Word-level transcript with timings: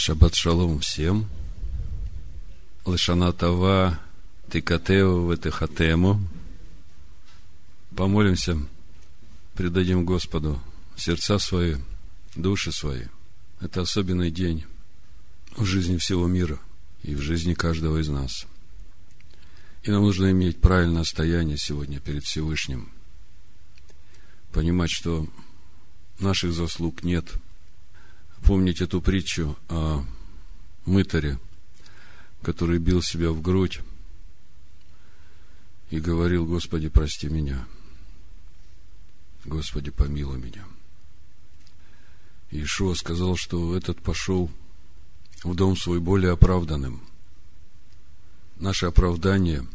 Шаббат 0.00 0.34
шалом 0.34 0.80
всем. 0.80 1.28
Лышана 2.86 3.34
Тава, 3.34 4.00
Тикатео, 4.50 5.30
Ветехатему. 5.30 6.26
Помолимся, 7.94 8.56
предадим 9.54 10.06
Господу 10.06 10.58
сердца 10.96 11.38
свои, 11.38 11.76
души 12.34 12.72
свои. 12.72 13.08
Это 13.60 13.82
особенный 13.82 14.30
день 14.30 14.64
в 15.54 15.66
жизни 15.66 15.98
всего 15.98 16.26
мира 16.26 16.58
и 17.02 17.14
в 17.14 17.20
жизни 17.20 17.52
каждого 17.52 17.98
из 17.98 18.08
нас. 18.08 18.46
И 19.82 19.90
нам 19.90 20.04
нужно 20.04 20.30
иметь 20.30 20.62
правильное 20.62 21.04
стояние 21.04 21.58
сегодня 21.58 22.00
перед 22.00 22.24
Всевышним. 22.24 22.90
Понимать, 24.50 24.90
что 24.90 25.28
наших 26.20 26.54
заслуг 26.54 27.02
нет. 27.04 27.34
Помнить 28.44 28.80
эту 28.80 29.00
притчу 29.00 29.56
о 29.68 30.04
мытаре, 30.84 31.38
который 32.42 32.78
бил 32.78 33.02
себя 33.02 33.30
в 33.30 33.40
грудь 33.42 33.80
и 35.90 36.00
говорил, 36.00 36.46
Господи, 36.46 36.88
прости 36.88 37.28
меня. 37.28 37.66
Господи, 39.44 39.90
помилуй 39.90 40.38
меня. 40.38 40.64
Иешуа 42.50 42.94
сказал, 42.94 43.36
что 43.36 43.76
этот 43.76 44.02
пошел 44.02 44.50
в 45.44 45.54
дом 45.54 45.76
свой 45.76 46.00
более 46.00 46.32
оправданным. 46.32 47.00
Наше 48.56 48.86
оправдание 48.86 49.66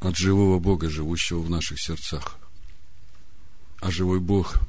от 0.00 0.16
живого 0.16 0.58
Бога, 0.58 0.88
живущего 0.88 1.40
в 1.40 1.50
наших 1.50 1.80
сердцах. 1.80 2.38
А 3.80 3.90
живой 3.90 4.20
Бог, 4.20 4.60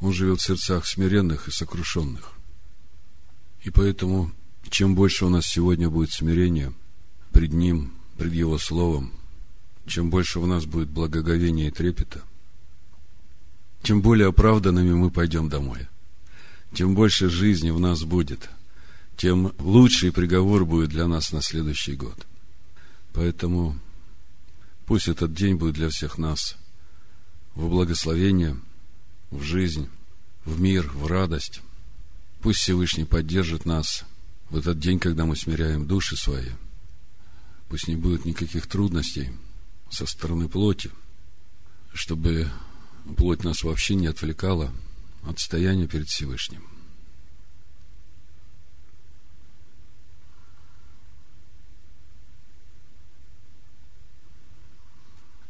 Он 0.00 0.12
живет 0.12 0.40
в 0.40 0.44
сердцах 0.44 0.86
смиренных 0.86 1.48
и 1.48 1.50
сокрушенных. 1.50 2.32
И 3.62 3.70
поэтому, 3.70 4.30
чем 4.68 4.94
больше 4.94 5.24
у 5.24 5.28
нас 5.28 5.46
сегодня 5.46 5.88
будет 5.88 6.10
смирения 6.10 6.72
пред 7.32 7.52
Ним, 7.52 7.92
пред 8.18 8.32
Его 8.32 8.58
Словом, 8.58 9.12
чем 9.86 10.10
больше 10.10 10.38
у 10.40 10.46
нас 10.46 10.66
будет 10.66 10.88
благоговения 10.88 11.68
и 11.68 11.70
трепета, 11.70 12.22
тем 13.82 14.00
более 14.00 14.28
оправданными 14.28 14.94
мы 14.94 15.10
пойдем 15.10 15.48
домой. 15.48 15.88
Тем 16.74 16.94
больше 16.94 17.28
жизни 17.28 17.70
в 17.70 17.78
нас 17.78 18.02
будет, 18.02 18.50
тем 19.16 19.52
лучший 19.58 20.10
приговор 20.12 20.64
будет 20.64 20.90
для 20.90 21.06
нас 21.06 21.32
на 21.32 21.40
следующий 21.40 21.94
год. 21.94 22.26
Поэтому 23.12 23.78
пусть 24.86 25.08
этот 25.08 25.34
день 25.34 25.54
будет 25.54 25.74
для 25.74 25.88
всех 25.88 26.18
нас 26.18 26.56
в 27.54 27.68
благословение, 27.68 28.56
в 29.34 29.42
жизнь, 29.42 29.88
в 30.44 30.60
мир, 30.60 30.88
в 30.94 31.06
радость. 31.06 31.60
Пусть 32.40 32.60
Всевышний 32.60 33.04
поддержит 33.04 33.66
нас 33.66 34.04
в 34.48 34.56
этот 34.56 34.78
день, 34.78 34.98
когда 34.98 35.26
мы 35.26 35.34
смиряем 35.34 35.86
души 35.86 36.16
свои. 36.16 36.50
Пусть 37.68 37.88
не 37.88 37.96
будет 37.96 38.24
никаких 38.24 38.66
трудностей 38.68 39.30
со 39.90 40.06
стороны 40.06 40.48
плоти, 40.48 40.90
чтобы 41.92 42.48
плоть 43.16 43.42
нас 43.42 43.64
вообще 43.64 43.96
не 43.96 44.06
отвлекала 44.06 44.72
от 45.24 45.40
стояния 45.40 45.88
перед 45.88 46.08
Всевышним. 46.08 46.62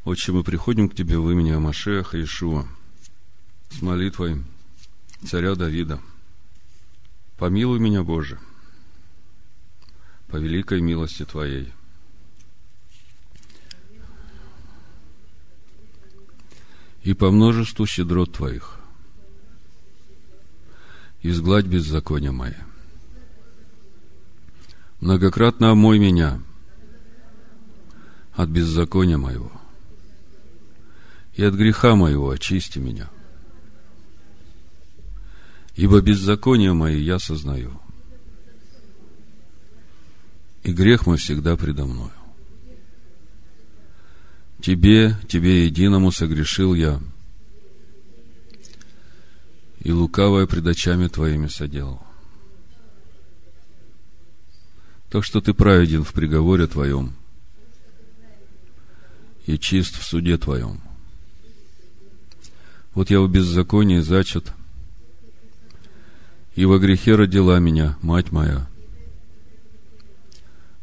Отче, 0.04 0.32
мы 0.32 0.42
приходим 0.42 0.88
к 0.88 0.94
Тебе 0.94 1.19
в 1.19 1.30
имени 1.30 1.50
Амашеха 1.50 2.22
Ишуа 2.22 2.66
молитвой 3.80 4.42
царя 5.26 5.54
Давида. 5.54 6.00
Помилуй 7.36 7.78
меня, 7.78 8.02
Боже, 8.02 8.38
по 10.28 10.36
великой 10.36 10.80
милости 10.80 11.24
Твоей. 11.24 11.72
И 17.03 17.12
по 17.12 17.30
множеству 17.30 17.86
щедрот 17.86 18.32
Твоих 18.32 18.78
изгладь 21.22 21.66
беззакония 21.66 22.32
мои. 22.32 22.54
Многократно 25.00 25.72
омой 25.72 25.98
меня 25.98 26.41
от 28.34 28.48
беззакония 28.48 29.19
моего– 29.19 29.53
и 31.34 31.42
от 31.42 31.54
греха 31.54 31.97
моего 31.97 32.30
очисти 32.30 32.78
меня. 32.78 33.10
Ибо 35.76 36.00
беззаконие 36.00 36.72
мои 36.72 37.00
я 37.00 37.18
сознаю, 37.18 37.80
и 40.62 40.72
грех 40.72 41.06
мой 41.06 41.18
всегда 41.18 41.56
предо 41.56 41.84
мною. 41.84 42.12
Тебе, 44.62 45.16
Тебе 45.28 45.66
единому 45.66 46.10
согрешил 46.10 46.74
я, 46.74 47.00
и 49.80 49.92
лукавое 49.92 50.46
пред 50.46 50.66
очами 50.66 51.08
Твоими 51.08 51.48
соделал. 51.48 52.00
Так 55.10 55.24
что 55.24 55.41
Ты 55.41 55.52
праведен 55.54 56.04
в 56.04 56.12
приговоре 56.12 56.66
Твоем 56.66 57.14
и 59.44 59.58
чист 59.58 59.98
в 59.98 60.04
суде 60.04 60.38
Твоем– 60.38 60.80
вот 62.94 63.10
я 63.10 63.20
в 63.20 63.28
беззаконии 63.28 63.98
зачат, 63.98 64.52
и 66.54 66.65
во 66.65 66.78
грехе 66.78 67.16
родила 67.16 67.59
меня 67.59 67.98
мать 68.00 68.31
моя. 68.31 68.69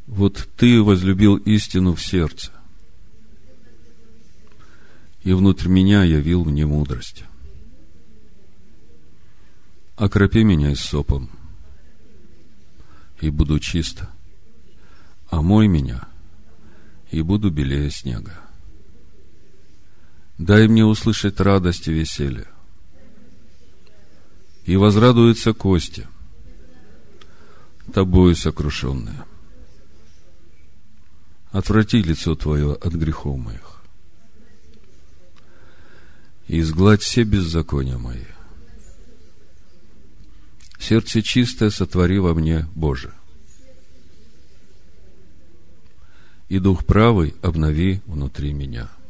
Вот 0.07 0.49
ты 0.57 0.81
возлюбил 0.81 1.37
истину 1.37 1.95
в 1.95 2.01
сердце, 2.01 2.51
и 5.23 5.31
внутрь 5.33 5.69
меня 5.69 6.03
явил 6.03 6.43
мне 6.43 6.65
мудрость. 6.65 7.23
Окропи 9.95 10.43
меня 10.43 10.75
сопом, 10.75 11.29
и 13.21 13.29
буду 13.29 13.59
чисто, 13.59 14.09
омой 15.29 15.67
меня, 15.67 16.07
и 17.11 17.21
буду 17.21 17.51
белее 17.51 17.91
снега. 17.91 18.33
Дай 20.37 20.67
мне 20.67 20.83
услышать 20.83 21.39
радость 21.39 21.87
и 21.87 21.93
веселье. 21.93 22.47
И 24.65 24.75
возрадуются 24.75 25.53
кости, 25.53 26.07
тобою 27.93 28.35
сокрушенные. 28.35 29.25
Отврати 31.51 32.01
лицо 32.01 32.35
Твое 32.35 32.73
от 32.73 32.93
грехов 32.93 33.37
моих. 33.37 33.81
И 36.47 36.59
изгладь 36.59 37.01
все 37.01 37.23
беззакония 37.23 37.97
мои. 37.97 38.25
Сердце 40.79 41.21
чистое 41.21 41.69
сотвори 41.69 42.19
во 42.19 42.33
мне, 42.33 42.67
Боже. 42.75 43.13
И 46.49 46.59
дух 46.59 46.85
правый 46.85 47.35
обнови 47.41 48.01
внутри 48.05 48.53
меня.— 48.53 48.89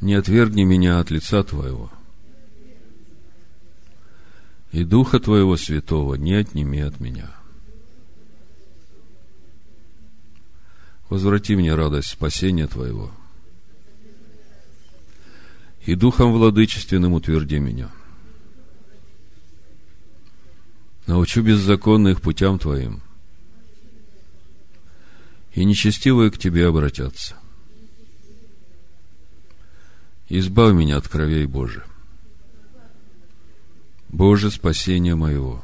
не 0.00 0.14
отвергни 0.14 0.64
меня 0.64 1.00
от 1.00 1.10
лица 1.10 1.42
Твоего. 1.42 1.90
И 4.72 4.84
Духа 4.84 5.20
Твоего 5.20 5.56
Святого 5.56 6.14
не 6.14 6.34
отними 6.34 6.80
от 6.80 7.00
меня. 7.00 7.30
Возврати 11.08 11.54
мне 11.56 11.74
радость 11.74 12.08
спасения 12.08 12.66
Твоего. 12.66 13.10
И 15.84 15.94
Духом 15.94 16.32
Владычественным 16.32 17.12
утверди 17.12 17.58
меня. 17.58 17.90
Научу 21.06 21.42
беззаконных 21.42 22.20
путям 22.20 22.58
Твоим, 22.58 23.00
и 25.54 25.64
нечестивые 25.64 26.32
к 26.32 26.38
Тебе 26.38 26.66
обратятся 26.66 27.36
избавь 30.28 30.74
меня 30.74 30.96
от 30.96 31.08
кровей 31.08 31.46
Божия. 31.46 31.84
Боже, 34.16 34.50
спасение 34.50 35.14
моего. 35.14 35.62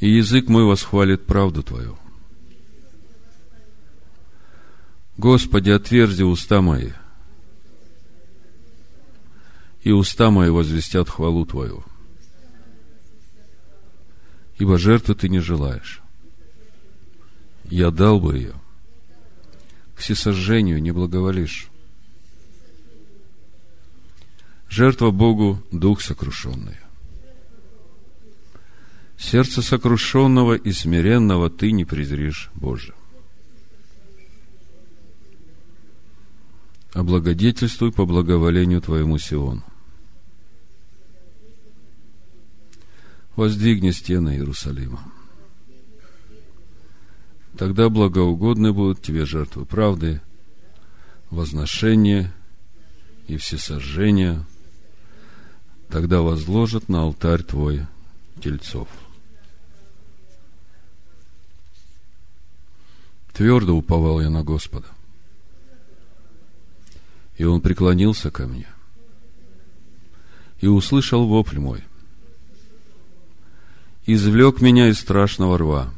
И 0.00 0.10
язык 0.10 0.48
мой 0.48 0.64
восхвалит 0.64 1.26
правду 1.26 1.62
Твою. 1.62 1.96
Господи, 5.16 5.70
отверзи 5.70 6.24
уста 6.24 6.60
мои, 6.60 6.90
и 9.84 9.92
уста 9.92 10.32
мои 10.32 10.50
возвестят 10.50 11.08
хвалу 11.08 11.46
Твою. 11.46 11.84
Ибо 14.58 14.76
жертвы 14.76 15.14
Ты 15.14 15.28
не 15.28 15.38
желаешь. 15.38 16.02
Я 17.62 17.92
дал 17.92 18.18
бы 18.18 18.38
ее. 18.38 18.54
К 19.94 20.00
всесожжению 20.00 20.82
не 20.82 20.90
благоволишь. 20.90 21.70
Жертва 24.76 25.12
Богу– 25.12 25.62
дух 25.70 26.00
сокрушенный. 26.00 26.76
Сердце 29.16 29.62
сокрушенного 29.62 30.54
и 30.54 30.72
смиренного 30.72 31.48
ты 31.48 31.70
не 31.70 31.84
презришь, 31.84 32.50
Боже. 32.56 32.92
Облагодетельствуй 36.92 37.92
по 37.92 38.04
благоволению 38.04 38.80
Твоему 38.80 39.16
Сиону. 39.16 39.62
Воздвигни 43.36 43.92
стены 43.92 44.30
Иерусалима. 44.30 45.04
Тогда 47.56 47.88
благоугодны 47.88 48.72
будут 48.72 49.02
Тебе 49.02 49.24
жертвы 49.24 49.66
правды, 49.66 50.20
возношения 51.30 52.34
и 53.28 53.36
всесожжения. 53.36 54.44
Тогда 55.94 56.22
возложат 56.22 56.88
на 56.88 57.02
алтарь 57.02 57.44
Твой 57.44 57.86
тельцов. 58.42 58.88
Твердо 63.32 63.76
уповал 63.76 64.20
я 64.20 64.28
на 64.28 64.42
Господа. 64.42 64.88
И 67.36 67.44
Он 67.44 67.60
преклонился 67.60 68.32
ко 68.32 68.48
мне 68.48 68.66
и 70.60 70.66
услышал 70.66 71.28
вопль 71.28 71.60
мой. 71.60 71.84
Извлек 74.04 74.60
меня 74.60 74.88
из 74.88 74.98
страшного 74.98 75.58
рва, 75.58 75.94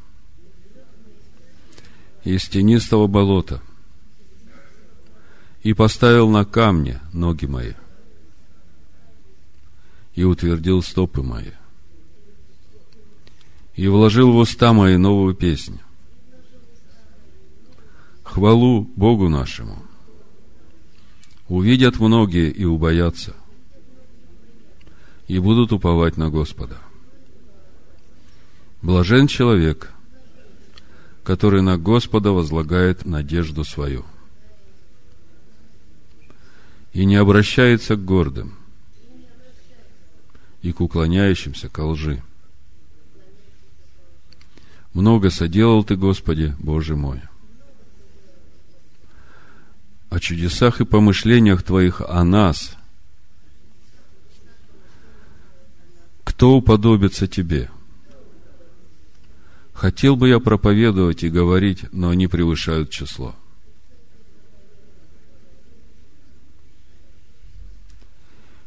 из 2.23 2.47
тенистого 2.51 3.07
болота, 3.07 3.63
и 5.63 5.73
поставил 5.73 6.29
на 6.29 6.45
камне 6.45 7.01
ноги 7.15 7.47
мои, 7.47 7.73
и 10.17 10.25
утвердил 10.25 10.83
стопы 10.83 11.23
мои, 11.23 11.53
и 13.77 13.87
вложил 13.87 14.33
в 14.33 14.37
уста 14.37 14.73
мои 14.73 14.97
новую 14.97 15.35
песню 15.35 15.81
хвалу 18.37 18.83
Богу 18.97 19.31
нашему. 19.31 19.83
Увидят 21.49 22.01
многие 22.01 22.51
и 22.51 22.65
убоятся, 22.65 23.35
и 25.27 25.39
будут 25.39 25.73
уповать 25.73 26.19
на 26.19 26.29
Господа. 26.29 26.77
Блажен 28.83 29.27
человек, 29.27 29.91
который 31.25 31.63
на 31.63 31.79
Господа 31.79 32.33
возлагает 32.33 33.07
надежду 33.07 33.65
свою 33.65 34.05
и 36.93 37.07
не 37.07 37.17
обращается 37.17 37.97
к 37.97 38.05
гордым 38.05 38.55
и 40.67 40.73
к 40.73 40.81
уклоняющимся 40.81 41.69
ко 41.69 41.83
лжи. 41.83 42.23
Много 44.93 45.31
соделал 45.31 45.85
ты, 45.85 45.97
Господи, 45.97 46.55
Боже 46.59 46.97
мой– 46.97 47.23
о 50.17 50.21
чудесах 50.21 50.81
и 50.81 50.85
помышлениях 50.85 51.63
Твоих 51.63 52.01
о 52.01 52.25
нас. 52.25 52.77
Кто 56.25 56.57
уподобится 56.57 57.27
Тебе? 57.27 57.71
Хотел 59.75 60.17
бы 60.17 60.29
я 60.29 60.41
проповедовать 60.41 61.23
и 61.23 61.29
говорить, 61.29 61.85
но 61.93 62.09
они 62.09 62.29
превышают 62.29 62.89
число. 62.91 63.37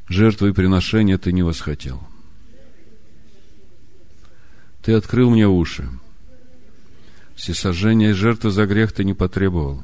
Жертвы 0.10 0.50
и 0.50 0.54
приношения 0.54 1.20
ты 1.20 1.32
не 1.32 1.44
восхотел. 1.44 2.02
Ты 4.82 4.94
открыл 4.94 5.30
мне 5.30 5.48
уши. 5.48 5.88
Всесожжение 7.36 8.10
и 8.10 8.14
жертвы 8.14 8.50
за 8.50 8.66
грех 8.66 8.92
ты 8.92 9.04
не 9.04 9.14
потребовал. 9.14 9.84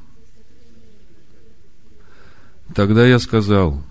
Тогда 2.73 3.05
я 3.05 3.19
сказал, 3.19 3.83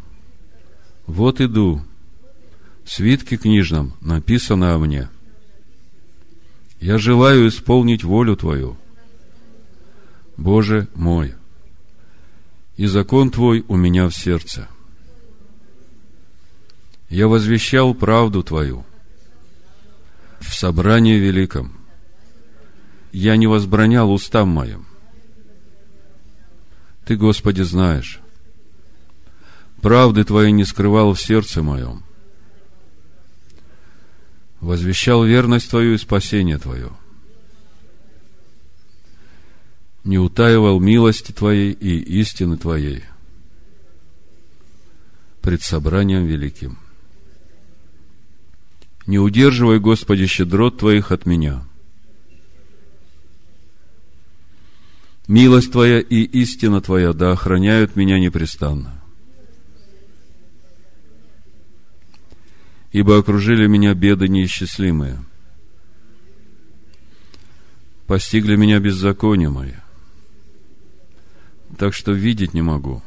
вот 1.07 1.41
иду, 1.41 1.83
в 2.83 2.91
свитке 2.91 3.37
книжном 3.37 3.95
написано 4.01 4.75
о 4.75 4.79
мне. 4.79 5.09
Я 6.81 6.99
желаю 6.99 7.49
исполнить 7.49 8.03
волю 8.03 8.37
Твою, 8.37 8.77
Боже 10.37 10.89
мой, 10.95 11.35
и 12.77 12.87
закон 12.87 13.31
Твой 13.31 13.65
у 13.69 13.77
меня 13.77 14.09
в 14.09 14.15
сердце. 14.15 14.69
Я 17.09 17.29
возвещал 17.29 17.95
правду 17.95 18.43
Твою 18.43 18.85
в 20.41 20.55
собрании 20.55 21.17
великом. 21.17 21.73
Я 23.13 23.37
не 23.37 23.47
возбранял 23.47 24.13
устам 24.13 24.49
моим. 24.49 24.87
Ты, 27.07 27.17
Господи, 27.17 27.63
знаешь, 27.63 28.21
правды 29.81 30.25
Твоей 30.25 30.53
не 30.53 30.65
скрывал 30.65 31.13
в 31.13 31.21
сердце 31.21 31.63
моем. 31.63 32.03
Возвещал 34.61 35.25
верность 35.25 35.71
Твою 35.71 35.95
и 35.95 35.99
спасение 35.99 36.59
Твое. 36.59 36.91
Не 40.05 40.19
утаивал 40.19 40.81
милости 40.81 41.33
Твоей 41.33 41.73
и 41.73 41.99
истины 42.21 42.57
Твоей 42.57 43.05
пред 45.43 45.63
собранием 45.63 46.25
великим. 46.25 46.79
Не 49.07 49.19
удерживай, 49.19 49.79
Господи, 49.79 50.27
щедрот 50.27 50.79
Твоих 50.79 51.13
от 51.13 51.27
меня. 51.27 51.65
Милость 55.29 55.73
Твоя 55.73 56.01
и 56.01 56.23
истина 56.23 56.81
Твоя 56.81 57.13
да 57.13 57.33
охраняют 57.33 57.97
меня 57.97 58.19
непрестанно. 58.19 59.05
ибо 62.95 63.19
окружили 63.19 63.67
меня 63.67 63.93
беды 63.93 64.29
неисчислимые. 64.29 65.19
Постигли 68.07 68.55
меня 68.55 68.79
беззакония 68.79 69.51
мои, 69.51 69.73
так 71.77 71.93
что 71.93 72.13
видеть 72.13 72.55
не 72.55 72.63
могу. 72.63 73.03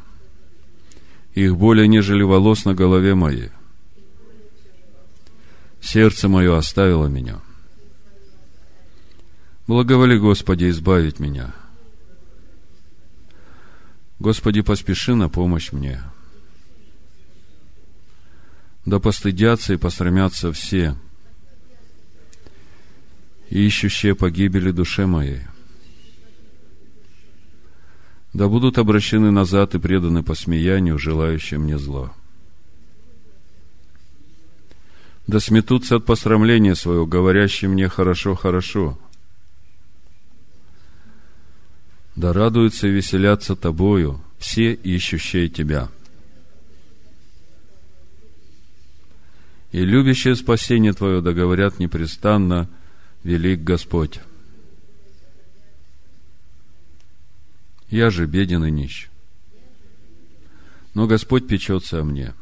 Их 1.36 1.56
более, 1.56 1.88
нежели 1.88 2.22
волос 2.22 2.66
на 2.66 2.76
голове 2.76 3.16
моей. 3.16 3.52
Сердце 5.82 6.28
мое 6.28 6.58
оставило 6.58 7.08
меня. 7.08 7.40
Благоволи, 9.68 10.18
Господи, 10.18 10.70
избавить 10.70 11.20
меня. 11.20 11.54
Господи, 14.20 14.62
поспеши 14.62 15.16
на 15.16 15.30
помощь 15.30 15.72
мне– 15.72 16.02
да 18.88 19.02
постыдятся 19.02 19.74
и 19.74 19.78
посрамятся 19.78 20.54
все, 20.54 20.96
ищущие 23.50 24.16
погибели 24.16 24.72
душе 24.72 25.06
моей. 25.06 25.42
Да 28.32 28.48
будут 28.48 28.78
обращены 28.78 29.30
назад 29.30 29.76
и 29.76 29.80
преданы 29.80 30.24
посмеянию, 30.24 30.98
желающим 30.98 31.64
мне 31.64 31.78
зла. 31.78 32.14
Да 35.28 35.40
сметутся 35.40 35.98
от 35.98 36.06
посрамления 36.06 36.74
своего, 36.74 37.06
говорящим 37.06 37.72
мне 37.72 37.90
хорошо, 37.90 38.34
хорошо. 38.34 38.98
Да 42.16 42.34
радуются 42.34 42.88
и 42.88 42.92
веселятся 42.92 43.56
тобою 43.56 44.22
все 44.40 44.74
ищущие 44.74 45.50
тебя– 45.50 45.90
и 49.72 49.84
любящие 49.84 50.36
спасение 50.36 50.94
Твое, 50.94 51.22
да 51.22 51.34
говорят 51.34 51.80
непрестанно, 51.80 52.70
велик 53.24 53.62
Господь. 53.62 54.20
Я 57.90 58.10
же 58.10 58.26
беден 58.26 58.66
и 58.66 58.72
нищ. 58.72 59.10
Но 60.94 61.06
Господь 61.06 61.48
печется 61.48 62.00
о 62.00 62.04
мне. 62.04 62.34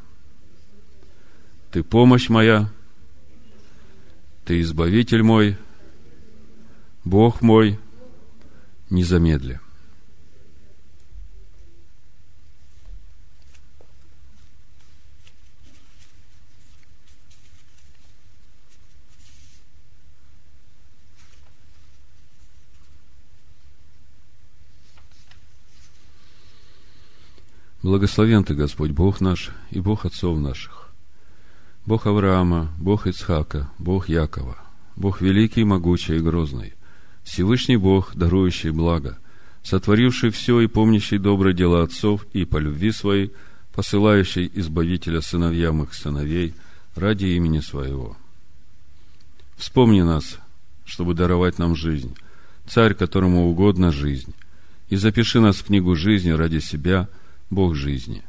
Ты 1.76 1.84
помощь 1.84 2.30
моя, 2.30 2.72
Ты 4.46 4.62
избавитель 4.62 5.24
мой, 5.24 5.58
Бог 7.04 7.42
мой, 7.42 7.78
не 8.90 9.04
замедли. 9.04 9.60
Благословен 27.84 28.46
Ты, 28.46 28.54
Господь, 28.56 28.92
Бог 28.92 29.20
наш 29.20 29.52
и 29.72 29.82
Бог 29.82 30.06
отцов 30.06 30.40
наших, 30.40 30.85
Бог 31.86 32.08
Авраама, 32.08 32.72
Бог 32.80 33.08
Ицхака, 33.08 33.70
Бог 33.78 34.10
Якова, 34.10 34.58
Бог 34.96 35.22
великий, 35.22 35.64
могучий 35.64 36.18
и 36.18 36.20
грозный, 36.20 36.74
Всевышний 37.24 37.78
Бог, 37.78 38.16
дарующий 38.16 38.72
благо, 38.72 39.18
сотворивший 39.64 40.30
все 40.30 40.62
и 40.62 40.68
помнящий 40.68 41.18
добрые 41.18 41.54
дела 41.54 41.84
отцов 41.84 42.26
и 42.34 42.46
по 42.46 42.58
любви 42.58 42.92
своей, 42.92 43.32
посылающий 43.74 44.50
избавителя 44.56 45.22
сыновьям 45.22 45.84
их 45.84 45.94
сыновей 45.94 46.54
ради 46.96 47.26
имени 47.26 47.60
своего. 47.60 48.18
Вспомни 49.58 50.02
нас, 50.02 50.40
чтобы 50.86 51.14
даровать 51.14 51.60
нам 51.60 51.76
жизнь, 51.76 52.16
царь, 52.68 52.94
которому 52.94 53.48
угодно 53.48 53.92
жизнь, 53.92 54.34
и 54.90 54.96
запиши 54.96 55.40
нас 55.40 55.58
в 55.58 55.66
книгу 55.66 55.96
жизни 55.96 56.32
ради 56.32 56.60
себя– 56.60 57.10
Бог 57.50 57.76
жизни. 57.76 58.24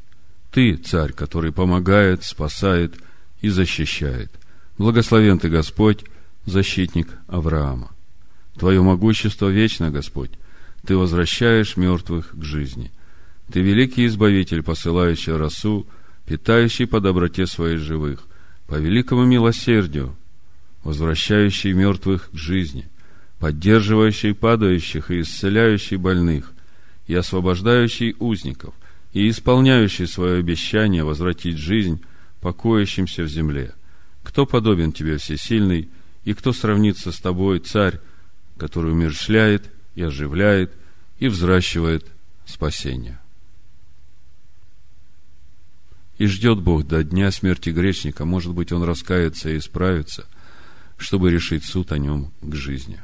Ты, 0.50 0.76
царь, 0.76 1.12
который 1.12 1.52
помогает, 1.52 2.24
спасает 2.24 2.94
и 3.40 3.48
защищает. 3.48 4.30
Благословен 4.78 5.38
ты, 5.38 5.48
Господь, 5.48 6.04
защитник 6.44 7.08
Авраама. 7.26 7.90
Твое 8.58 8.82
могущество 8.82 9.48
вечно, 9.48 9.90
Господь. 9.90 10.30
Ты 10.86 10.96
возвращаешь 10.96 11.76
мертвых 11.76 12.30
к 12.30 12.42
жизни. 12.42 12.92
Ты 13.52 13.60
великий 13.60 14.06
избавитель, 14.06 14.62
посылающий 14.62 15.36
росу, 15.36 15.86
питающий 16.26 16.86
по 16.86 17.00
доброте 17.00 17.46
своих 17.46 17.80
живых, 17.80 18.24
по 18.66 18.76
великому 18.76 19.24
милосердию, 19.24 20.16
возвращающий 20.82 21.72
мертвых 21.72 22.30
к 22.30 22.34
жизни, 22.36 22.88
поддерживающий 23.38 24.34
падающих 24.34 25.10
и 25.10 25.20
исцеляющий 25.20 25.96
больных, 25.96 26.52
и 27.06 27.14
освобождающий 27.14 28.16
узников– 28.18 28.74
и 29.16 29.30
исполняющий 29.30 30.04
свое 30.04 30.40
обещание 30.40 31.02
возвратить 31.02 31.56
жизнь 31.56 32.02
покоящимся 32.40 33.22
в 33.22 33.28
земле. 33.28 33.74
Кто 34.22 34.46
подобен 34.46 34.92
тебе, 34.92 35.18
всесильный, 35.18 35.88
и 36.24 36.34
кто 36.34 36.52
сравнится 36.52 37.12
с 37.12 37.18
тобой, 37.18 37.60
царь, 37.60 38.00
который 38.58 38.92
умершляет 38.92 39.70
и 39.94 40.02
оживляет 40.02 40.72
и 41.18 41.28
взращивает 41.28 42.06
спасение? 42.44 43.18
И 46.18 46.26
ждет 46.26 46.60
Бог 46.60 46.86
до 46.86 47.04
дня 47.04 47.30
смерти 47.30 47.70
грешника, 47.70 48.24
может 48.24 48.54
быть, 48.54 48.72
он 48.72 48.82
раскается 48.82 49.50
и 49.50 49.58
исправится, 49.58 50.26
чтобы 50.96 51.30
решить 51.30 51.64
суд 51.64 51.92
о 51.92 51.98
нем 51.98 52.32
к 52.40 52.54
жизни. 52.54 53.00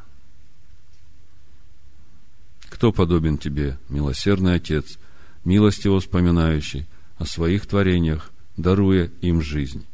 Кто 2.71 2.91
подобен 2.91 3.37
тебе, 3.39 3.79
милосердный 3.89 4.55
Отец– 4.55 4.99
милостиво 5.45 6.01
вспоминающий 6.01 6.87
о 7.19 7.25
своих 7.25 7.67
творениях, 7.67 8.32
даруя 8.63 9.11
им 9.21 9.43
жизнь. 9.43 9.87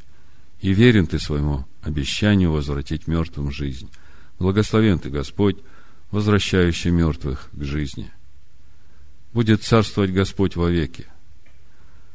И 0.61 0.73
верен 0.73 1.07
ты 1.07 1.19
своему 1.19 1.67
обещанию 1.83 2.53
возвратить 2.53 3.07
мертвым 3.07 3.51
жизнь. 3.51 3.91
Благословен 4.39 4.99
ты, 4.99 5.11
Господь, 5.11 5.57
возвращающий 6.11 6.91
мертвых 6.91 7.49
к 7.53 7.65
жизни. 7.65 8.13
Будет 9.33 9.63
царствовать 9.63 10.13
Господь 10.13 10.57
вовеки. 10.57 11.07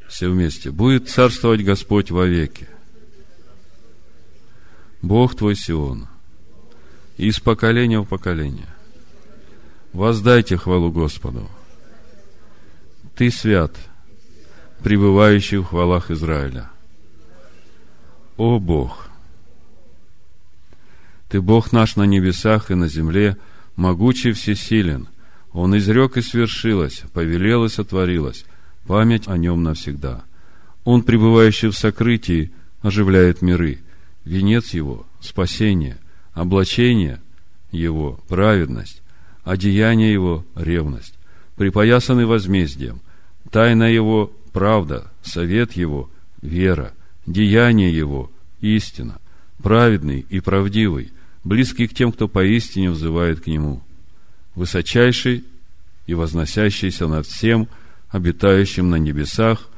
Все 0.08 0.30
вместе. 0.30 0.72
Будет 0.72 1.10
царствовать 1.10 1.64
Господь 1.64 2.12
вовеки. 2.12 2.68
Бог 5.02 5.36
твой 5.36 5.56
Сион. 5.56 6.08
Из 7.18 7.40
поколения 7.40 8.00
в 8.00 8.06
поколение. 8.06 8.68
Воздайте 9.92 10.58
хвалу 10.58 10.92
Господу. 10.92 11.50
Ты 13.16 13.30
свят, 13.30 13.76
пребывающий 14.84 15.58
в 15.58 15.66
хвалах 15.66 16.12
Израиля. 16.12 16.70
О 18.38 18.60
Бог! 18.60 19.08
Ты 21.30 21.42
Бог 21.42 21.72
наш 21.72 21.96
на 21.96 22.04
небесах 22.04 22.70
и 22.70 22.76
на 22.76 22.88
земле, 22.88 23.38
могучий 23.76 24.34
всесилен. 24.34 25.08
Он 25.52 25.76
изрек 25.78 26.18
и 26.18 26.22
свершилось, 26.22 27.04
повелел 27.14 27.66
и 27.66 27.70
сотворилось, 27.70 28.46
память 28.86 29.28
о 29.28 29.38
нем 29.38 29.64
навсегда. 29.64 30.24
Он, 30.84 31.02
пребывающий 31.02 31.70
в 31.70 31.78
сокрытии, 31.78 32.52
оживляет 32.82 33.42
миры. 33.42 33.80
Венец 34.26 34.74
его– 34.74 35.06
спасение, 35.22 35.98
облачение 36.34 37.20
его– 37.72 38.20
праведность, 38.28 39.02
одеяние 39.44 40.14
его– 40.14 40.46
ревность 40.56 41.16
припоясаны 41.56 42.26
возмездием. 42.26 43.02
Тайна 43.52 43.84
его– 43.84 44.32
правда, 44.54 45.12
совет 45.24 45.74
его– 45.74 46.10
вера, 46.42 46.94
деяние 47.26 47.96
его– 47.96 48.32
истина, 48.62 49.20
праведный 49.62 50.26
и 50.30 50.40
правдивый, 50.40 51.12
близкий 51.44 51.88
к 51.88 51.94
тем, 51.94 52.12
кто 52.12 52.28
поистине 52.28 52.92
взывает 52.92 53.42
к 53.42 53.48
нему, 53.48 53.82
высочайший 54.56 55.44
и 56.06 56.14
возносящийся 56.14 57.08
над 57.08 57.26
всем, 57.26 57.68
обитающим 58.10 58.90
на 58.90 58.96
небесах, 58.96 59.70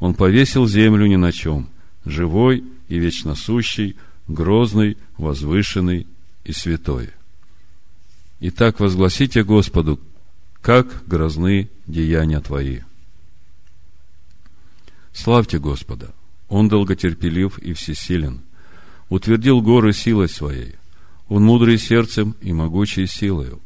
он 0.00 0.14
повесил 0.14 0.66
землю 0.66 1.06
ни 1.06 1.16
на 1.16 1.30
чем, 1.30 1.68
живой 2.04 2.64
и 2.88 2.98
вечно 2.98 3.34
сущий, 3.34 3.96
грозный, 4.26 4.96
возвышенный 5.18 6.06
и 6.44 6.52
святой. 6.52 7.10
Итак, 8.40 8.80
возгласите 8.80 9.44
Господу, 9.44 10.00
как 10.60 11.06
грозны 11.06 11.68
деяния 11.86 12.40
Твои. 12.40 12.80
Славьте 15.12 15.58
Господа! 15.58 16.14
Он 16.48 16.68
долготерпелив 16.68 17.58
и 17.58 17.72
всесилен. 17.72 18.42
Утвердил 19.08 19.60
горы 19.60 19.92
силой 19.92 20.28
Своей. 20.28 20.74
Он 21.28 21.44
мудрый 21.44 21.78
сердцем 21.78 22.36
и 22.40 22.52
могучей 22.52 23.06
силою. 23.06 23.60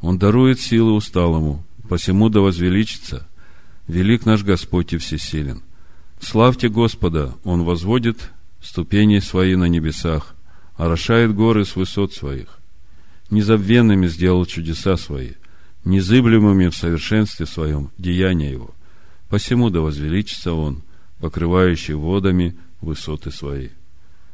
Он 0.00 0.18
дарует 0.18 0.60
силы 0.60 0.92
усталому, 0.92 1.64
посему 1.88 2.28
да 2.28 2.40
возвеличится. 2.40 3.28
Велик 3.88 4.26
наш 4.26 4.44
Господь 4.44 4.92
и 4.92 4.98
всесилен. 4.98 5.62
Славьте 6.20 6.68
Господа! 6.68 7.34
Он 7.44 7.64
возводит 7.64 8.30
ступени 8.62 9.18
Свои 9.18 9.56
на 9.56 9.64
небесах, 9.64 10.34
орошает 10.76 11.34
горы 11.34 11.64
с 11.64 11.74
высот 11.76 12.12
Своих. 12.12 12.58
Незабвенными 13.30 14.06
сделал 14.06 14.44
чудеса 14.46 14.96
Свои– 14.96 15.32
незыблемыми 15.84 16.68
в 16.68 16.76
совершенстве 16.76 17.46
своем 17.46 17.90
деяния 17.98 18.50
его. 18.50 18.74
Посему 19.30 19.70
да 19.70 19.80
возвеличится 19.80 20.52
он, 20.52 20.82
покрывающий 21.20 21.94
водами 21.94 22.58
высоты 22.80 23.30
свои. 23.30 23.68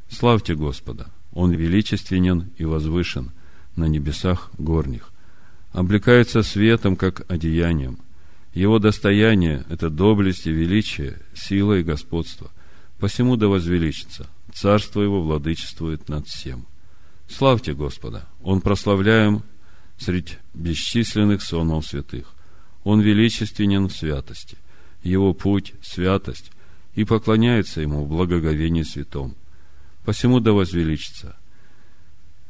Славьте 0.09 0.55
Господа! 0.55 1.11
Он 1.33 1.53
величественен 1.53 2.51
и 2.57 2.65
возвышен 2.65 3.31
на 3.77 3.85
небесах 3.85 4.51
горних. 4.57 5.11
Облекается 5.73 6.43
светом, 6.43 6.97
как 6.97 7.31
одеянием. 7.31 7.99
Его 8.55 8.79
достояние– 8.79 9.67
это 9.69 9.91
доблесть 9.91 10.47
и 10.47 10.51
величие, 10.51 11.19
сила 11.35 11.75
и 11.75 11.83
господство. 11.83 12.51
Посему 12.99 13.37
да 13.37 13.49
возвеличится. 13.49 14.27
Царство 14.55 15.03
его 15.03 15.21
владычествует 15.21 16.09
над 16.09 16.27
всем. 16.27 16.65
Славьте 17.29 17.75
Господа! 17.75 18.27
Он 18.43 18.63
прославляем 18.63 19.43
среди 19.99 20.33
бесчисленных 20.55 21.43
сонмов 21.43 21.87
святых. 21.87 22.33
Он 22.83 23.03
величественен 23.03 23.89
в 23.89 23.93
святости. 23.93 24.57
Его 25.07 25.35
путь– 25.35 25.73
святость, 25.83 26.51
и 26.97 27.05
поклоняется 27.05 27.81
ему 27.81 28.05
в 28.05 28.09
благоговении 28.09 28.83
святом. 28.83 29.37
Посему 30.05 30.41
да 30.41 30.53
возвеличится. 30.53 31.37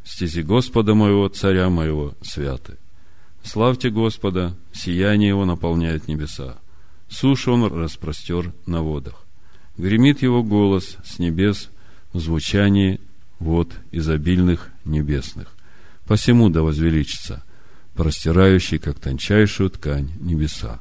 Стези 0.02 0.40
Господа 0.40 0.94
моего, 0.94 1.28
царя 1.28 1.68
моего, 1.68 2.14
святы. 2.22 2.78
Славьте 3.42 3.90
Господа, 3.90 4.56
сияние 4.72 5.28
его 5.28 5.44
наполняет 5.44 6.08
небеса. 6.08 6.56
Сушу 7.10 7.52
он 7.52 7.64
распростер 7.70 8.54
на 8.64 8.80
водах. 8.80 9.26
Гремит 9.76 10.22
его 10.22 10.42
голос 10.42 10.96
с 11.04 11.18
небес 11.18 11.68
в 12.14 12.20
звучании 12.20 13.00
вод 13.38 13.70
изобильных 13.92 14.70
небесных. 14.86 15.54
Посему 16.06 16.48
да 16.48 16.62
возвеличится, 16.62 17.44
простирающий, 17.94 18.78
как 18.78 18.98
тончайшую 18.98 19.68
ткань, 19.68 20.10
небеса. 20.20 20.80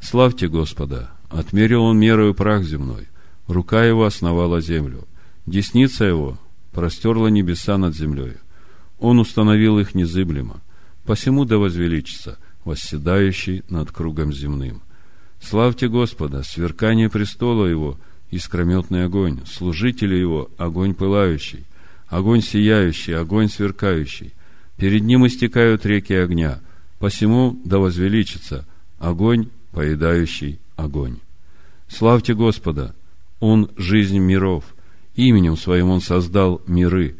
Славьте 0.00 0.48
Господа! 0.48 1.10
Отмерил 1.28 1.82
он 1.84 1.98
мерою 1.98 2.34
прах 2.34 2.62
земной, 2.64 3.08
рука 3.46 3.84
его 3.84 4.04
основала 4.04 4.60
землю, 4.60 5.06
десница 5.46 6.04
его 6.04 6.38
простерла 6.72 7.28
небеса 7.28 7.76
над 7.76 7.94
землей. 7.94 8.34
Он 8.98 9.18
установил 9.18 9.78
их 9.78 9.94
незыблемо, 9.94 10.60
посему 11.04 11.44
да 11.44 11.58
возвеличится, 11.58 12.38
восседающий 12.64 13.62
над 13.68 13.92
кругом 13.92 14.32
земным. 14.32 14.82
Славьте 15.40 15.88
Господа, 15.88 16.42
сверкание 16.42 17.10
престола 17.10 17.66
его, 17.66 17.98
искрометный 18.30 19.04
огонь, 19.04 19.40
служители 19.46 20.14
его, 20.14 20.50
огонь 20.58 20.94
пылающий, 20.94 21.64
огонь 22.08 22.42
сияющий, 22.42 23.12
огонь 23.12 23.48
сверкающий. 23.48 24.32
Перед 24.76 25.02
ним 25.02 25.26
истекают 25.26 25.86
реки 25.86 26.14
огня, 26.14 26.60
посему 26.98 27.60
да 27.64 27.78
возвеличится 27.78 28.66
огонь, 28.98 29.48
поедающий 29.72 30.58
огонь. 30.76 31.18
Славьте 31.88 32.34
Господа! 32.34 32.94
Он– 33.40 33.70
жизнь 33.76 34.18
миров. 34.18 34.64
Именем 35.14 35.56
Своим 35.56 35.90
Он 35.90 36.00
создал 36.00 36.60
миры. 36.66 37.16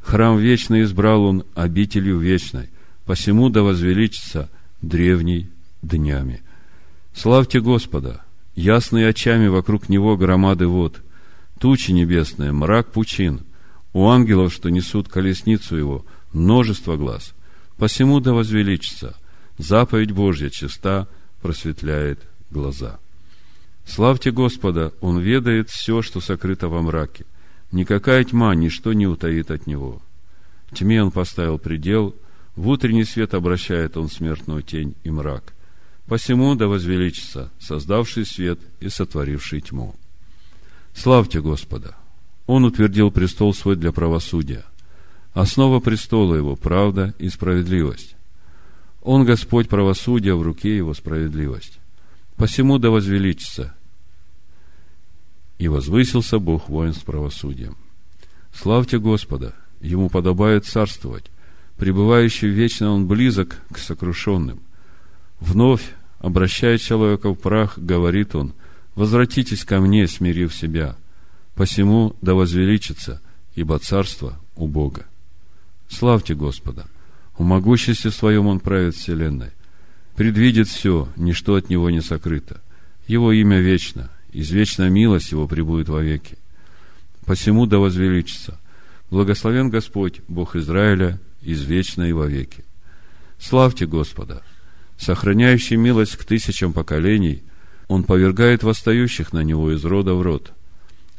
Храм 0.00 0.38
вечный 0.38 0.82
избрал 0.82 1.24
Он 1.24 1.44
обителью 1.54 2.18
вечной. 2.18 2.70
Посему 3.04 3.50
да 3.50 3.62
возвеличится 3.62 4.48
древний 4.82 5.48
днями. 5.82 6.42
Славьте 7.14 7.60
Господа! 7.60 8.22
Ясные 8.54 9.08
очами 9.08 9.48
вокруг 9.48 9.88
Него 9.88 10.16
громады 10.16 10.66
вод. 10.66 11.00
Тучи 11.58 11.92
небесные, 11.92 12.52
мрак 12.52 12.92
пучин. 12.92 13.40
У 13.92 14.08
ангелов, 14.08 14.52
что 14.52 14.70
несут 14.70 15.08
колесницу 15.08 15.76
Его, 15.76 16.04
множество 16.32 16.96
глаз. 16.96 17.34
Посему 17.76 18.20
да 18.20 18.32
возвеличится. 18.32 19.16
Заповедь 19.58 20.12
Божья 20.12 20.50
чиста 20.50 21.08
просветляет 21.40 22.20
глаза. 22.50 22.98
Славьте 23.86 24.30
Господа, 24.30 24.92
Он 25.00 25.18
ведает 25.18 25.70
все, 25.70 26.02
что 26.02 26.20
сокрыто 26.20 26.68
во 26.68 26.82
мраке. 26.82 27.24
Никакая 27.72 28.22
тьма 28.24 28.54
ничто 28.54 28.92
не 28.92 29.06
утаит 29.06 29.50
от 29.50 29.66
Него. 29.66 30.00
Тьме 30.72 31.02
Он 31.02 31.10
поставил 31.10 31.58
предел, 31.58 32.14
в 32.56 32.68
утренний 32.68 33.04
свет 33.04 33.34
обращает 33.34 33.96
Он 33.96 34.08
смертную 34.08 34.62
тень 34.62 34.94
и 35.02 35.10
мрак. 35.10 35.54
Посему 36.06 36.54
да 36.54 36.66
возвеличится, 36.66 37.50
создавший 37.58 38.26
свет 38.26 38.58
и 38.80 38.88
сотворивший 38.88 39.60
тьму. 39.60 39.94
Славьте 40.94 41.40
Господа! 41.40 41.96
Он 42.46 42.64
утвердил 42.64 43.12
престол 43.12 43.54
свой 43.54 43.76
для 43.76 43.92
правосудия. 43.92 44.64
Основа 45.32 45.78
престола 45.78 46.34
его– 46.34 46.56
правда 46.56 47.14
и 47.20 47.28
справедливость. 47.28 48.16
Он 49.02 49.24
Господь 49.24 49.68
правосудия, 49.68 50.34
в 50.34 50.42
руке 50.42 50.76
его 50.76 50.94
справедливость. 50.94 51.78
Посему 52.36 52.78
да 52.78 52.90
возвеличится 52.90 53.74
и 55.58 55.68
возвысился 55.68 56.38
Бог 56.38 56.68
воин 56.68 56.94
с 56.94 56.98
правосудием. 56.98 57.76
Славьте 58.52 58.98
Господа, 58.98 59.54
Ему 59.80 60.08
подобает 60.10 60.66
царствовать, 60.66 61.24
пребывающий 61.76 62.48
вечно 62.48 62.92
Он 62.92 63.06
близок 63.06 63.60
к 63.70 63.78
сокрушенным. 63.78 64.60
Вновь, 65.38 65.94
обращая 66.18 66.78
человека 66.78 67.30
в 67.30 67.34
прах, 67.34 67.78
говорит 67.78 68.34
Он, 68.34 68.52
«Возвратитесь 68.94 69.64
ко 69.64 69.80
мне, 69.80 70.06
смирив 70.08 70.54
себя, 70.54 70.96
посему 71.54 72.16
да 72.20 72.34
возвеличится, 72.34 73.22
ибо 73.54 73.78
царство 73.78 74.38
у 74.56 74.66
Бога». 74.66 75.06
Славьте 75.88 76.34
Господа! 76.34 76.86
В 77.40 77.42
могуществе 77.42 78.10
своем 78.10 78.48
Он 78.48 78.60
правит 78.60 78.94
вселенной. 78.94 79.48
Предвидит 80.14 80.68
все, 80.68 81.08
ничто 81.16 81.54
от 81.54 81.70
Него 81.70 81.88
не 81.88 82.02
сокрыто. 82.02 82.60
Его 83.06 83.32
имя 83.32 83.60
вечно, 83.60 84.10
извечная 84.34 84.90
милость 84.90 85.32
Его 85.32 85.48
пребудет 85.48 85.88
вовеки. 85.88 86.36
Посему 87.24 87.64
да 87.64 87.78
возвеличится. 87.78 88.60
Благословен 89.10 89.70
Господь, 89.70 90.20
Бог 90.28 90.54
Израиля, 90.54 91.18
извечно 91.40 92.02
и 92.02 92.12
вовеки. 92.12 92.62
Славьте 93.38 93.86
Господа! 93.86 94.42
Сохраняющий 94.98 95.76
милость 95.76 96.16
к 96.16 96.24
тысячам 96.26 96.74
поколений, 96.74 97.42
Он 97.88 98.04
повергает 98.04 98.64
восстающих 98.64 99.32
на 99.32 99.42
Него 99.42 99.72
из 99.72 99.82
рода 99.82 100.12
в 100.12 100.20
род. 100.20 100.52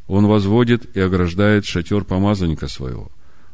Он 0.07 0.27
возводит 0.27 0.95
и 0.95 0.99
ограждает 0.99 1.65
шатер 1.65 2.03
помазанника 2.03 2.67
своего. 2.67 3.09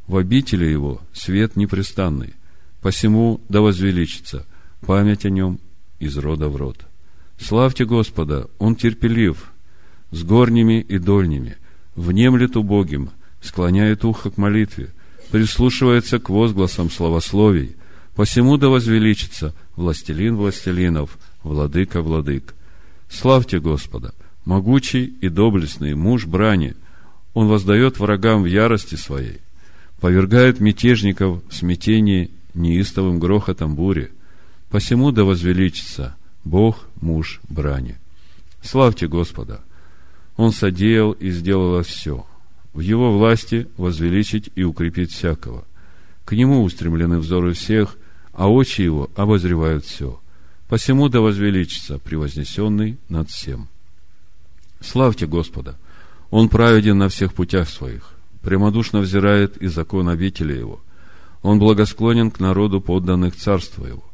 В 0.05 0.17
обители 0.17 0.65
Его 0.65 0.99
свет 1.13 1.55
непрестанный. 1.55 2.33
Посему 2.81 3.41
да 3.49 3.61
возвеличится 3.61 4.45
память 4.85 5.25
о 5.25 5.29
Нем 5.29 5.59
из 5.99 6.17
рода 6.17 6.49
в 6.49 6.55
род. 6.55 6.85
Славьте 7.39 7.85
Господа, 7.85 8.47
Он 8.59 8.75
терпелив, 8.75 9.51
с 10.11 10.23
горними 10.23 10.81
и 10.81 10.97
дольними, 10.97 11.57
внемлет 11.95 12.55
убогим, 12.55 13.11
склоняет 13.41 14.05
ухо 14.05 14.31
к 14.31 14.37
молитве, 14.37 14.89
прислушивается 15.31 16.19
к 16.19 16.29
возгласам 16.29 16.89
славословий, 16.89 17.75
посему 18.15 18.57
да 18.57 18.69
возвеличится 18.69 19.53
властелин 19.75 20.35
властелинов, 20.35 21.17
владыка 21.43 22.01
владык. 22.01 22.55
Славьте 23.09 23.59
Господа, 23.59 24.13
могучий 24.45 25.05
и 25.05 25.29
доблестный 25.29 25.93
муж 25.95 26.25
брани, 26.25 26.75
он 27.33 27.47
воздает 27.47 27.99
врагам 27.99 28.43
в 28.43 28.45
ярости 28.45 28.95
своей, 28.95 29.41
повергает 29.99 30.59
мятежников 30.59 31.41
в 31.49 31.53
смятении 31.53 32.31
неистовым 32.57 33.19
грохотом 33.19 33.75
бури, 33.75 34.11
посему 34.69 35.11
да 35.11 35.23
возвеличится– 35.23 36.15
Бог– 36.47 36.87
муж 37.01 37.41
брани. 37.49 37.97
Славьте 38.61 39.07
Господа! 39.07 39.61
Он 40.37 40.51
содеял 40.51 41.11
и 41.11 41.29
сделал 41.29 41.83
все. 41.83 42.25
В 42.73 42.79
Его 42.79 43.17
власти 43.17 43.67
возвеличить 43.75 44.49
и 44.55 44.63
укрепить 44.63 45.11
всякого. 45.11 45.65
К 46.25 46.33
Нему 46.33 46.63
устремлены 46.63 47.19
взоры 47.19 47.53
всех, 47.53 47.97
а 48.31 48.49
очи 48.49 48.81
Его 48.81 49.09
обозревают 49.15 49.83
все. 49.83 50.19
Посему 50.69 51.09
да 51.09 51.19
возвеличится 51.19 51.97
превознесенный 51.99 52.97
над 53.09 53.29
всем. 53.29 53.67
Славьте 54.79 55.27
Господа! 55.27 55.75
Он 56.29 56.49
праведен 56.49 56.97
на 56.97 57.09
всех 57.09 57.33
путях 57.33 57.69
своих, 57.69 58.13
прямодушно 58.41 58.99
взирает 58.99 59.57
и 59.57 59.67
закон 59.67 60.07
обители 60.07 60.53
Его. 60.53 60.81
Он 61.41 61.59
благосклонен 61.59 62.31
к 62.31 62.39
народу 62.39 62.81
подданных 62.81 63.35
царства 63.35 63.85
Его 63.85 64.07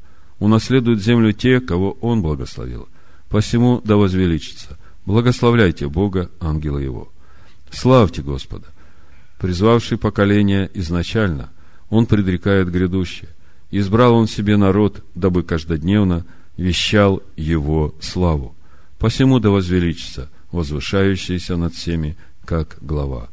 унаследуют 0.43 1.01
землю 1.01 1.31
те, 1.31 1.61
кого 1.61 1.93
Он 2.01 2.21
благословил. 2.21 2.89
Посему 3.29 3.81
да 3.81 3.95
возвеличится. 3.95 4.77
Благословляйте 5.05 5.87
Бога, 5.87 6.29
ангела 6.41 6.79
Его. 6.79 7.13
Славьте 7.71 8.21
Господа! 8.21 8.67
Призвавший 9.39 9.97
поколение 9.97 10.69
изначально, 10.73 11.49
Он 11.89 12.05
предрекает 12.05 12.69
грядущее. 12.69 13.29
Избрал 13.71 14.15
Он 14.15 14.27
себе 14.27 14.57
народ, 14.57 15.01
дабы 15.15 15.43
каждодневно 15.43 16.25
вещал 16.57 17.23
Его 17.37 17.95
славу. 18.01 18.53
Посему 18.99 19.39
да 19.39 19.49
возвеличится, 19.49 20.29
возвышающийся 20.51 21.55
над 21.55 21.73
всеми, 21.73 22.17
как 22.43 22.77
глава. 22.81 23.29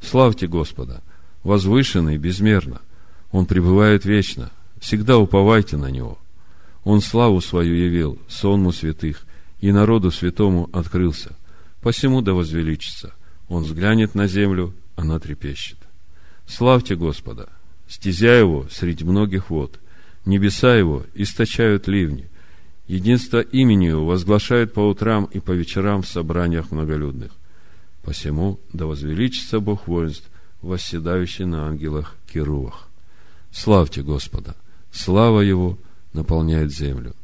Славьте 0.00 0.46
Господа! 0.46 1.02
Возвышенный 1.42 2.18
безмерно. 2.18 2.82
Он 3.32 3.46
пребывает 3.46 4.04
вечно. 4.04 4.50
Всегда 4.78 5.18
уповайте 5.18 5.76
на 5.76 5.90
Него. 5.90 6.18
Он 6.84 7.00
славу 7.00 7.40
свою 7.40 7.74
явил, 7.74 8.18
сонму 8.28 8.72
святых, 8.72 9.24
и 9.60 9.72
народу 9.72 10.10
святому 10.10 10.68
открылся. 10.72 11.36
Посему 11.80 12.20
да 12.20 12.34
возвеличится. 12.34 13.14
Он 13.48 13.64
взглянет 13.64 14.14
на 14.14 14.26
землю, 14.26 14.74
она 14.96 15.18
трепещет. 15.18 15.78
Славьте 16.46 16.94
Господа! 16.94 17.48
Стезя 17.88 18.32
его 18.32 18.66
среди 18.70 19.04
многих 19.04 19.50
вод, 19.50 19.78
небеса 20.24 20.74
его 20.74 21.04
источают 21.14 21.88
ливни. 21.88 22.28
Единство 22.86 23.40
имени 23.40 23.86
его 23.86 24.06
возглашают 24.06 24.72
по 24.72 24.80
утрам 24.80 25.24
и 25.26 25.40
по 25.40 25.52
вечерам 25.52 26.02
в 26.02 26.08
собраниях 26.08 26.70
многолюдных. 26.70 27.32
Посему 28.02 28.58
да 28.72 28.86
возвеличится 28.86 29.60
Бог 29.60 29.86
воинств, 29.86 30.28
восседающий 30.60 31.44
на 31.44 31.68
ангелах 31.68 32.16
Кирувах. 32.32 32.88
Славьте 33.52 34.02
Господа! 34.02 34.56
Слава 34.90 35.40
Его– 35.40 35.78
наполняет 36.12 36.72
землю. 36.72 37.14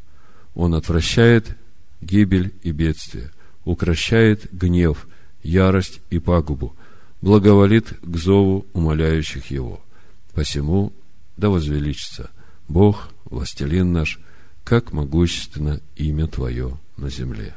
Он 0.54 0.74
отвращает 0.74 1.56
гибель 2.00 2.54
и 2.62 2.72
бедствие, 2.72 3.30
укращает 3.64 4.52
гнев, 4.52 5.06
ярость 5.42 6.00
и 6.10 6.18
пагубу, 6.18 6.74
благоволит 7.20 7.92
к 8.02 8.16
зову 8.16 8.66
умоляющих 8.72 9.50
его. 9.50 9.80
Посему 10.34 10.92
да 11.36 11.50
возвеличится 11.50 12.30
Бог, 12.68 13.10
властелин 13.24 13.92
наш, 13.92 14.18
как 14.64 14.92
могущественно 14.92 15.80
имя 15.96 16.26
Твое 16.26 16.78
на 16.96 17.10
земле. 17.10 17.54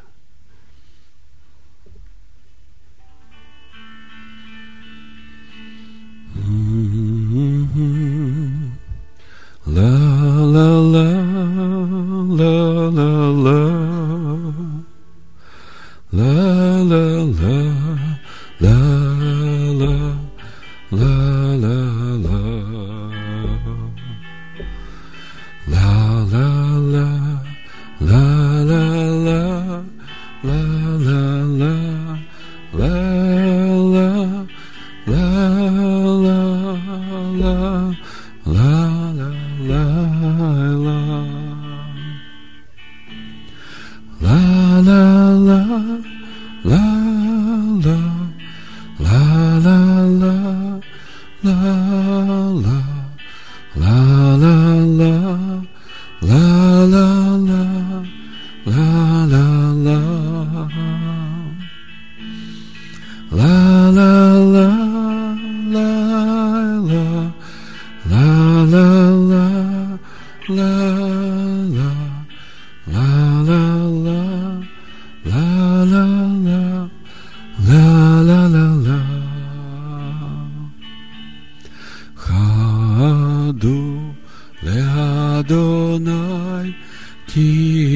He 87.33 87.90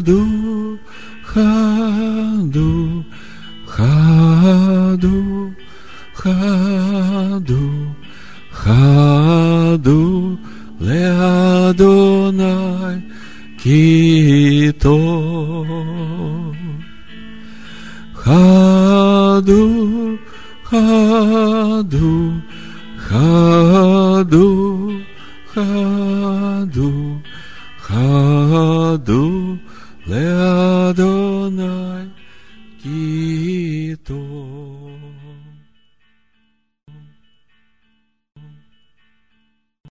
Rado, 0.00 0.80
Rado, 1.34 3.04
Rado, 3.66 5.54
Rado, 6.14 7.94
Rado, 8.50 10.38
Leadonai, 10.80 11.84
Quito. 13.58 14.96
Rado, 18.24 19.62
Rado, 20.64 22.42
Rado, 23.10 24.48
Rado. 25.54 26.39